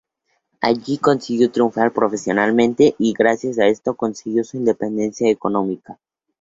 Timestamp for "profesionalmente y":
1.93-3.13